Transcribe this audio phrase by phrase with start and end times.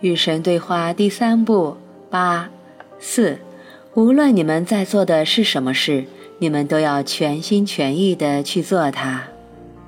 [0.00, 1.76] 与神对话第三步
[2.08, 2.48] 八
[2.98, 3.38] 四，
[3.94, 6.04] 无论你们在做的是什么事，
[6.38, 9.22] 你们都要全心全意的去做它。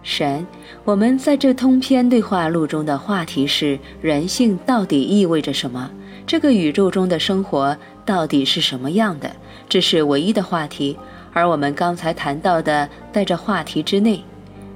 [0.03, 0.47] 神，
[0.85, 5.91] 我们在这通篇对话录中的话题是：人性到底意味着什么？
[6.27, 9.31] 这个宇宙中的生活到底是什么样的？
[9.69, 10.99] 这是唯一的话题。
[11.33, 14.23] 而我们刚才谈到的，在这话题之内，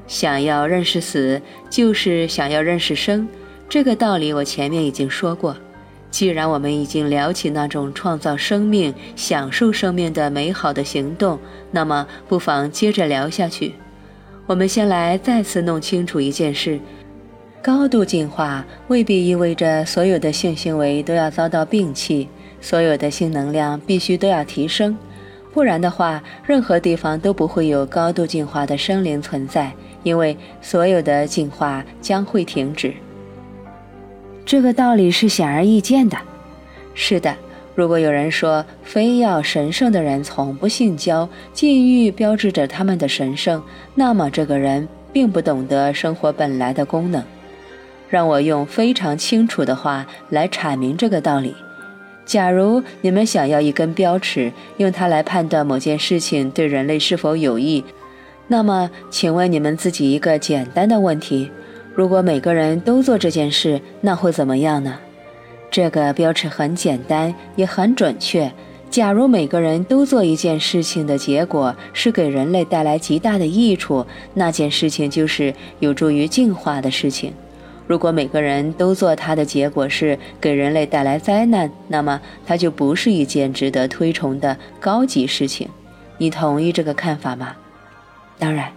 [0.06, 3.28] 想要认识死，就是想要认识生。
[3.68, 5.56] 这个道理我前面已经说过。
[6.08, 11.38] 既然我们已经聊起那种创造生命、享受生命的美好的行动，
[11.72, 13.74] 那么不妨接着聊下去。
[14.46, 16.80] 我们先来再次弄清楚一件事：
[17.60, 22.28] 高度进化未必意味着所有的性行为都要遭到摒弃，
[22.60, 24.96] 所有的性能量必须都要提升。
[25.52, 32.94] 不然的话，任何地方都不会有高度进化的生灵存在，因为所有的进化将会停止。
[34.46, 36.16] 这个道理是显而易见的。
[36.94, 37.34] 是的，
[37.74, 43.60] 如果有人说非要神圣的人从不性交，禁欲标志着他们的神圣，
[43.96, 47.22] 那么这个人并不懂得生活本来的功能。
[48.08, 51.56] 让我用非常清楚的话来阐明这个道理。
[52.24, 57.84] 假如你们想要一根标尺，用它来判断某件事情对人类是否有益，
[58.46, 61.50] 那么，请问你们自己一个简单的问题。
[61.96, 64.98] 如果每个人都做这件事，那会怎么样呢？
[65.70, 68.52] 这个标尺很简单，也很准确。
[68.90, 77.32] 假如每个人都做一件事情的结果是给人类带来极大的益处，那件事情就是有助于进化的事情。
[77.86, 85.66] 如果每个人都做它的结果是给人类带来灾难，那么它就不是一件值得推崇的高级事情。
[86.18, 87.56] 你同意这个看法吗？
[88.38, 88.75] 当然。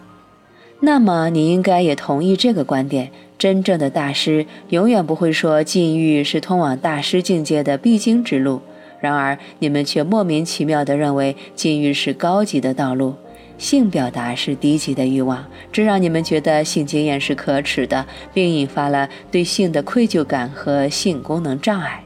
[0.81, 8.61] 那么你应该也同意这个观点：真正的大师永远不会说禁欲是通往大师境界的必经之路。
[9.01, 13.15] 然而你们却莫名其妙地认为禁欲是高级的道路，
[13.57, 22.03] 性表达是低级的欲望，这让你们觉得性经验是可耻的，并引发了对性的愧疚感和性功能障碍。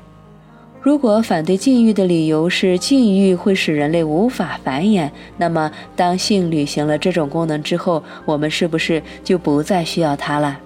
[0.84, 10.60] 如果反对禁欲的理由是禁欲会使人类无法繁衍，那么当性履行了这种功能之后，我们是不是就不再需要它了？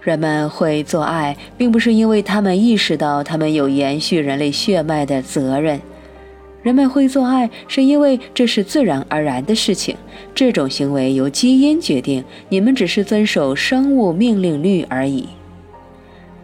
[0.00, 5.80] 人们会做爱，并不是因为他们意识到他们有延续人类血脉的责任。
[6.62, 9.96] 人们会做爱，是因为这是自然而然的事情。
[10.32, 15.28] 这种行为由基因决定，你们只是遵守生物命令律而已。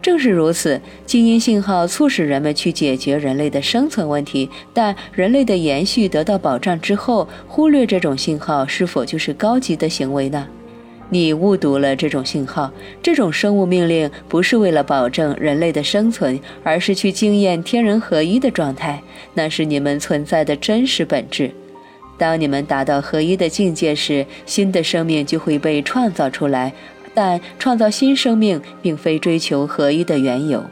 [0.05, 10.47] 正是如此，基因信号促使人们去解决人类的生存问题，但人类的延续得到保障之后，忽略这种信号是否就是高级的行为呢？
[11.09, 12.71] 你误读了这种信号。
[13.01, 19.01] 这种生物命令不是为了保证人类的生存，而是去经验天人合一的状态，
[19.33, 21.49] 那是你们存在的真实本质。
[22.15, 26.71] 当你们达到合一的境界时，新的生命就会被创造出来。
[27.15, 30.63] 但创造新生命并非追求合一的缘由。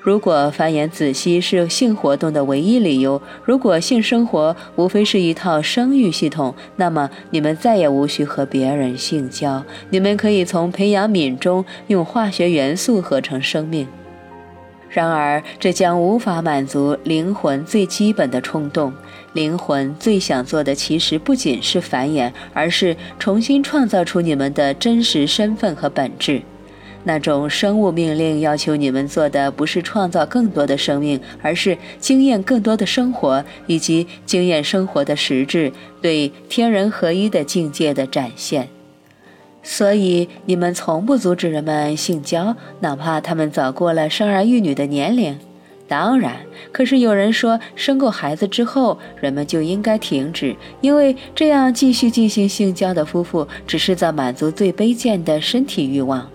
[0.00, 9.62] 如果繁衍子息是性活动的唯一理由，如果性生活无非是一套生育系统，那么你们再也无需和别人性交。
[9.90, 13.86] 你们可以从培养皿中用化学元素合成生命。
[14.90, 18.92] 然而，这将无法满足灵魂最基本的冲动。
[19.34, 26.42] 灵魂最想做的，其实不仅是繁衍，而是重新创造出你们的真实身份和本质。
[27.04, 35.70] 那种生物命令要求你们做的，不是创造更多的生命，而是经验更多的生活，以及经验生活的实质
[36.02, 38.68] 对天人合一的境界的展现。
[39.70, 45.38] 所以，你们从不阻止人们性交，哪怕他们早过了生儿育女的年龄。
[45.86, 46.36] 当然，
[46.72, 56.26] 可是有人说，生过孩子之后，人们就应该停止，因为这样继续进行性交的夫妇，只是在满足最卑贱的身体欲望。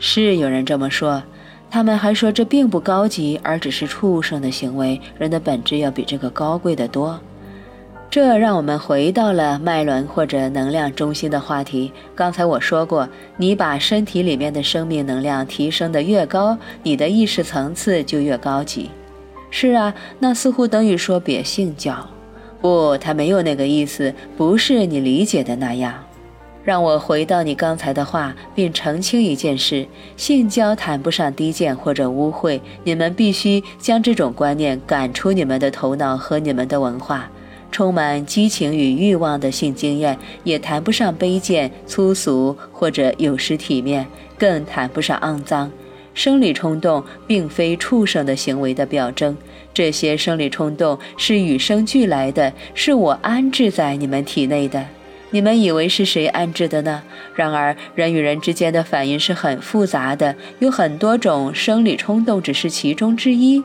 [0.00, 1.22] 是有人这么说，
[1.70, 5.00] 他们还说这并不高级，而只是畜生的行为。
[5.16, 7.20] 人的本质要比这个高贵得多。
[8.10, 11.92] 这让我们回到了脉轮或者能量中心的话题。
[12.12, 18.90] 刚才我说过，你把身体里面的生命能量提升得越高，你的意识层次就越高级。
[19.52, 21.94] 是啊，那似乎等于说别性交。
[22.60, 25.94] 不，他没有那个意思，不是你理解的那样。
[26.64, 29.86] 让我回到你刚才的话，并澄清一件事：
[30.16, 32.60] 性交谈不上低贱或者污秽。
[32.82, 37.30] 你们必须将这种观念赶出你们的头脑和你们的文化。
[37.70, 44.06] 充满激情与欲望的性经验也谈不上卑贱、粗俗或者有失体面，
[44.38, 45.70] 更谈不上肮脏。
[46.12, 49.36] 生理冲动并非畜生的行为的表征，
[49.72, 54.84] 这些生理冲动是与生俱来的，是我安置在你们体内的。
[55.30, 57.04] 你们以为是谁安置的呢？
[57.36, 63.62] 然而，人与人之间的反应是很复杂的，有很多种生理冲动，只是其中之一。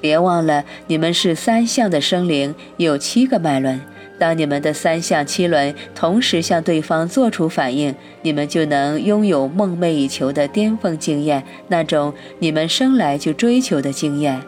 [0.00, 3.80] 别忘了，你们是三项的生灵，有七个脉轮。
[4.18, 14.40] 当你们的三项七轮同时向对方做出反应，你们就能拥有梦寐以求的巅峰经验，那种你们生来就追求的经验。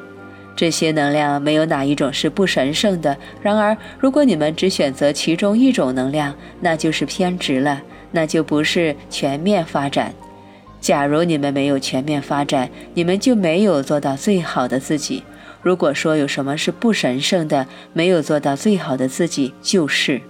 [0.56, 3.16] 这些能量没有哪一种是不神圣的。
[3.42, 10.12] 然而，如果你们只选择其中一种能量，那就是偏执了，那就不是全面发展。
[10.80, 15.22] 假如你们没有全面发展，你们就没有做到最好的自己。
[15.62, 20.20] 如果说有什么是不神圣的，没有做到最好的自己，就是。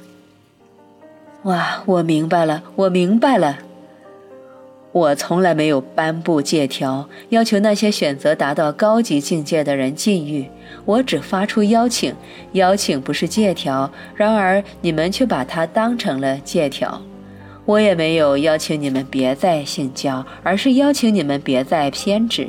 [1.45, 3.59] 哇，我明白了，我明白了。
[4.91, 10.49] 我从来没有颁布借条，要求那些选择达到高级境界的人禁欲。
[10.87, 12.15] 我只发出邀请，
[12.53, 13.89] 邀请不是借条。
[14.17, 17.01] 然而你们却把它当成了借条。
[17.67, 22.49] 我也没有邀请你们别再性交，而是邀请你们别再偏执。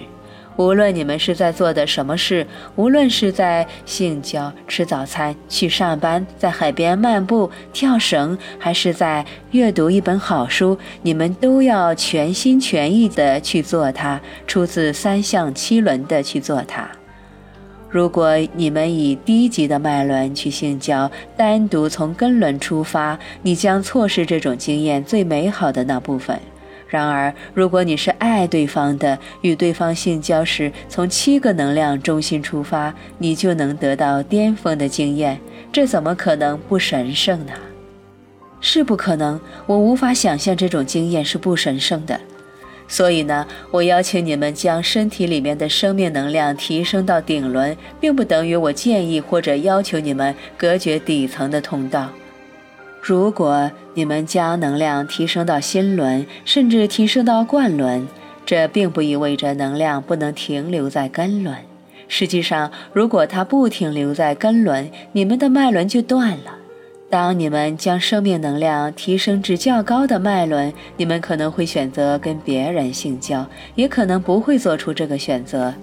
[0.59, 2.45] 无论你们是在做的什么事，
[2.75, 16.85] 无论是在性交、吃早餐、去上班、在海边漫步、跳绳，还是在阅读一本好书，你们都要全心全意地去做它，出自三项七轮的去做它。
[17.89, 26.37] 如果你们以低级的脉轮去性交，单独从根轮出发，你将错失这种经验最美好的那部分。
[26.89, 35.39] 然而，如果你是爱对方的，与对方性交时从七个能量中心出发，你就能得到巅峰的经验。
[35.71, 37.53] 这怎么可能不神圣呢？
[38.59, 42.19] 是不可能，我无法想象这种经验是不神圣的。
[42.87, 52.09] 所以呢，我邀请你们将身体里面的生命能量提升到顶轮，并不等于我建议或者要求你们隔绝底层的通道。
[53.01, 58.07] 如果你们将能量提升到心轮，甚至提升到冠轮，
[58.45, 61.55] 这并不意味着能量不能停留在根轮。
[62.07, 66.55] 实际上，如果它不停留在根轮，你们的脉轮就断了。
[67.09, 75.73] 当你们将生命能量提升至较高的脉轮，你们可能会选择跟别人性交，也可能不会做出这个选择。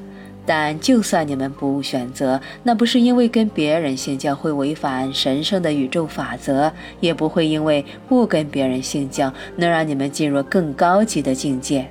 [0.47, 11.87] 但就算你们不选择，那不是因为跟别人性交会违反神圣的宇宙法则，也不会因为不跟别人性交能让你们进入更高级的境界。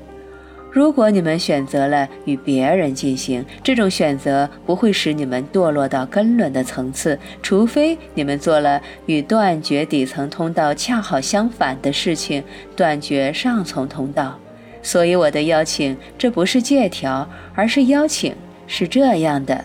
[0.72, 12.44] 如果你们选择了与别人进行，这种选择不会使你们堕落到根轮的层次，除非你们做了与断绝底层通道恰好相反的事情，
[12.76, 14.38] 断绝上层通道。
[14.84, 18.36] 所以我的邀请，这不是借条，而是邀请。
[18.68, 19.64] 是这样的，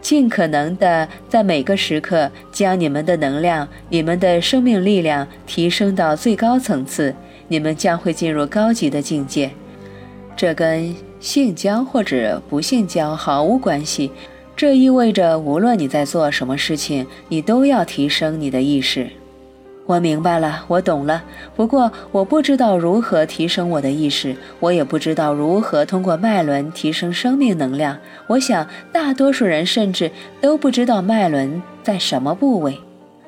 [0.00, 7.14] 尽可能的在每个时刻将你们的能量、你们的生命力量提升到最高层次，
[7.48, 9.50] 你们将会进入高级的境界。
[10.36, 14.10] 这跟性交或者不性交毫无关系。
[14.56, 19.10] 这意味着，无论你在做什么事情，你都要提升你的意识。
[19.90, 21.20] 我明白了，我懂了。
[21.56, 27.98] 不过我不知道如何提升我的意识，我也不知道如何通过脉轮提升生命能量。
[28.28, 32.78] 我想大多数人甚至都不知道脉轮在什么部位。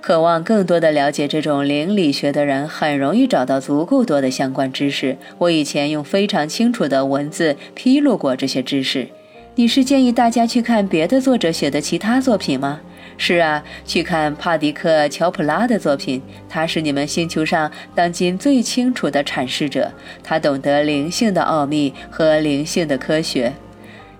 [0.01, 5.17] 渴望更多的了解这种灵理学的人，很容易找到足够多的相关知识。
[5.39, 9.09] 我以前用非常清楚的文字披露过这些知识。
[9.57, 12.81] 你是建议大家去看别的作者写的其他作品吗？
[13.17, 19.93] 是啊，去看帕迪克·乔普拉的作品，他是你们星球上当今最清楚的阐释者，
[20.23, 23.53] 他懂得灵性的奥秘和灵性的科学。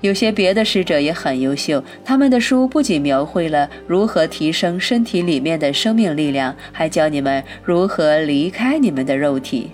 [0.01, 9.71] 有些别的使者也很优秀，他们的书不仅描绘了如何提升身体里面的生命力量，还教你们如何离开你们的肉体。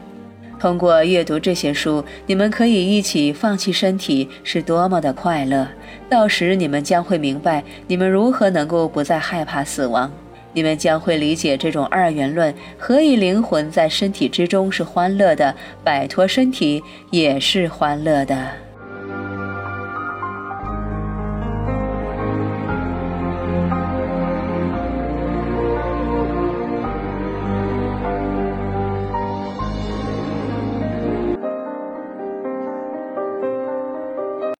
[0.58, 5.68] 通过阅读这些书，你们可以一起放弃身体，是多么的快乐！
[6.08, 10.10] 到时你们将会明白，你们如何能够不再害怕死亡。
[10.54, 18.67] 你们将会理解这种二元论：何以灵魂在身体之中是欢乐的，摆脱身体也是欢乐的。